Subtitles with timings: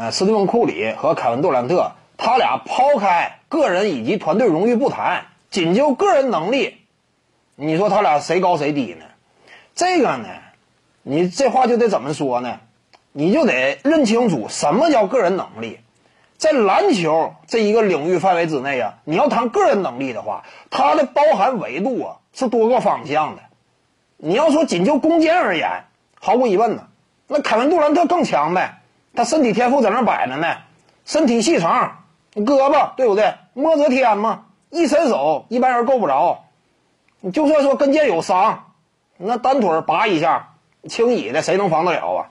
[0.00, 6.78] 呃，斯蒂芬·库里和凯文·杜兰特，他俩抛开个人以及团队荣誉不谈，仅就个人能力，
[7.54, 9.04] 你说他俩谁高谁低呢？
[9.74, 10.26] 这个呢，
[11.02, 12.60] 你这话就得怎么说呢？
[13.12, 15.80] 你就得认清楚什么叫个人能力。
[16.38, 23.42] 在篮球这一个领域范围之内啊，你要谈个人能力的话，它的包含维度啊是多个方向的。
[24.16, 25.84] 你要说仅就攻坚而言，
[26.18, 26.86] 毫无疑问呢，
[27.26, 28.79] 那凯文杜兰特更强呗，
[29.14, 30.56] 他身体天赋在那摆着呢，
[31.04, 33.34] 身体细长，胳膊对不对？
[33.54, 36.44] 摸着天嘛，一伸手一般人够不着。
[37.20, 38.72] 你就算说跟腱有伤，
[39.18, 40.54] 那单腿拔一下，
[40.88, 42.30] 轻易的谁能防得了啊？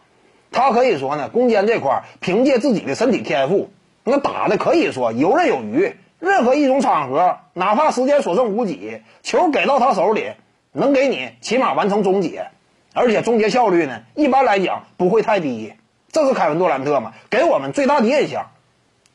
[0.51, 3.69] 他可以说呢，攻坚这块凭借自己的身体天赋。
[4.03, 10.31] 那打的可以说游刃有余，任何一种场合，哪怕时间所剩无几，球给到他手里，
[10.71, 12.47] 能给你起码完成终结，
[12.95, 15.73] 而且终结效率呢，一般来讲不会太低。
[16.11, 18.47] 这是凯文杜兰特嘛，给我们最大的印象，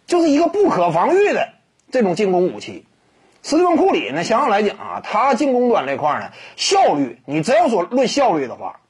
[0.06, 1.48] 就是一个不可防御的
[1.90, 2.86] 这种进攻武器。
[3.42, 8.80] 斯蒂芬库里呢，相对来讲啊，他进攻端这块呢，效率，你只要说论效率的话，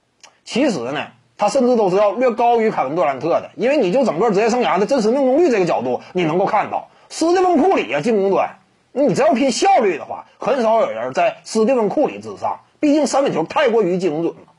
[0.44, 1.06] 其实呢。
[1.36, 8.60] 他甚至都是要略高于凯文杜兰特的，因为你就整个职业生涯的真实命中率这个角度，你能够看到斯蒂芬库里啊进攻端，
[8.92, 14.53] 你只要拼效率的话，很少有人在斯蒂芬库里之上，毕竟三分球太过于精准了。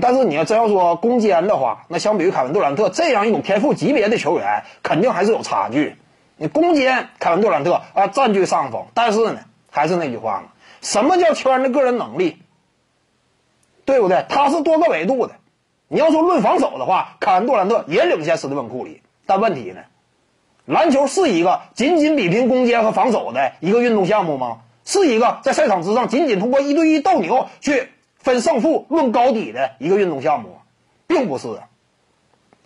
[0.00, 5.96] 但是你要真要说攻坚的话，那相比于凯文杜兰特这样一种天赋级别的球员，肯定还是有差距。
[6.36, 9.40] 你攻坚凯文杜兰特啊占据上风，但是呢，
[9.70, 12.38] 还是那句话嘛，什么叫圈的个人能力，
[13.84, 14.24] 对不对？
[14.28, 15.34] 他是多个维度的。
[15.88, 19.80] 你要说论防守的话，凯文杜兰特也领先斯蒂芬库里，但问题呢？
[20.64, 24.60] 篮球是一个仅仅比拼攻坚和防守的一个运动项目吗？
[24.84, 27.88] 是一个在赛场之上仅仅通过一对一斗牛去
[28.22, 30.58] 分胜负论高低的一个运动项目，
[31.06, 31.48] 并不是。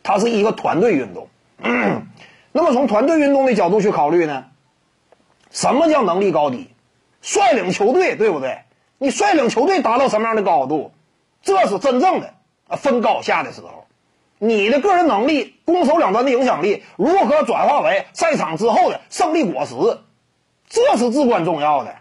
[0.03, 1.29] 它是一个团队运动。
[2.53, 4.45] 那么从团队运动的角度去考虑呢？
[5.51, 6.71] 什么叫能力高低？
[7.23, 8.61] 率领球队，对不对？
[8.99, 10.93] 你率领球队达到什么样的高度？
[11.43, 12.34] 这是真正的。
[12.69, 13.87] 啊，分高下的时候，
[14.38, 19.75] 你的个人能力、攻守两端的影响力如何转化为赛场之后的胜利果实，
[20.69, 21.94] 这是至关重要的。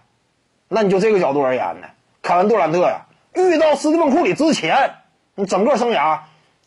[0.68, 1.88] 那你就这个角度而言呢，
[2.22, 3.06] 凯文杜兰特呀，
[3.36, 4.96] 遇到斯蒂芬库里之前，
[5.36, 6.22] 你整个生涯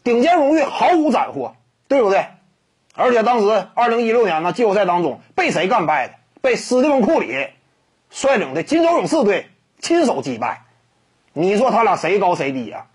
[0.05, 1.55] 顶尖荣誉毫无斩获，
[1.89, 2.27] 对不对？
[2.95, 6.15] 而且当时二零一六年呢季后赛当中被谁干败的？
[6.41, 7.49] 被斯蒂芬库里
[8.11, 10.62] 率领的金州勇士队亲手击败。
[11.33, 12.87] 你说他俩谁高谁低呀？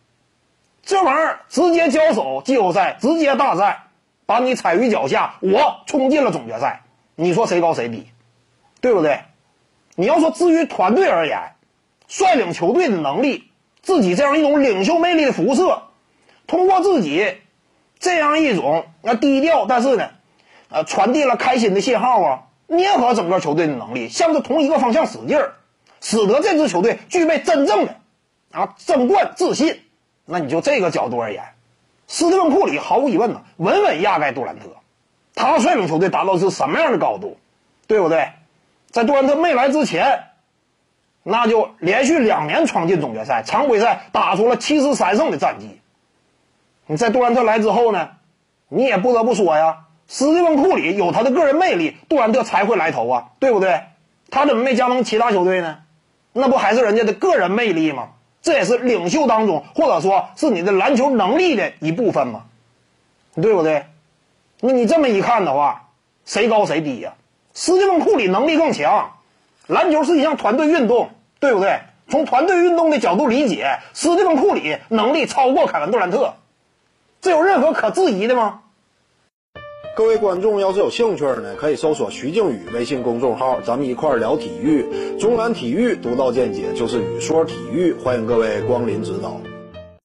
[0.82, 3.84] 这玩意儿直接交手季后赛，直接大战，
[4.26, 6.82] 把你踩于脚下，我冲进了总决赛。
[7.16, 8.08] 你说谁高谁低，
[8.82, 9.22] 对不对？
[9.96, 11.54] 你要说至于团队而言，
[12.08, 13.52] 率领球队的能力，
[13.84, 15.84] 自己这样一种领袖魅力的辐射，
[16.48, 17.36] 通过自己
[18.00, 20.10] 这样一种啊低调，但是呢，
[20.70, 25.54] 呃传递了开心的信号啊，捏合整个球队的能力，向着同一个方向使劲儿，
[26.02, 27.98] 使得这支球队具备真正的
[28.52, 29.82] 啊争冠自信。
[30.26, 31.44] 那你就这个角度而言，
[32.08, 34.66] 斯蒂芬库里毫无疑问呢，稳稳压盖杜兰特。
[35.36, 37.38] 他率领球队达到是什么样的高度，
[37.88, 38.30] 对不对？
[38.92, 40.24] 在杜兰特没来之前，
[41.24, 45.80] 那就连续两年闯进总决赛，常规赛打出了七十三胜的战绩。
[46.86, 48.10] 你在杜兰特来之后呢，
[48.68, 53.84] 你也不得不说呀，斯蒂芬库里有他的个人魅力，杜兰特才会来投啊，对不对？
[54.30, 55.80] 他怎么没加盟其他球队呢？
[56.34, 58.10] 那不还是人家的个人魅力吗？
[58.42, 62.44] 这也是领袖当中，或者说是你的篮球能力的一部分嘛，
[63.36, 63.86] 对不对？
[64.60, 65.90] 那你这么一看的话，
[66.26, 67.14] 谁高谁低呀？
[67.54, 69.14] 斯蒂芬库里能力更强，
[69.68, 71.10] 篮球是一项团队运动，
[71.40, 71.80] 对不对？
[72.10, 76.34] 从团队运动的角度理解，斯蒂芬库里能力超过凯文杜兰特，
[77.22, 78.60] 这有任何可质疑的吗？
[79.96, 85.18] 各位观众要是有兴趣呢，可以搜索徐静宇微信公众号，咱们一块儿聊体育。
[85.18, 89.40] 中南体育独到见解就是语说体育，欢迎各位光临指导。